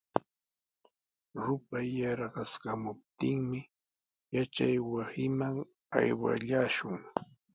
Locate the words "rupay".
1.43-1.89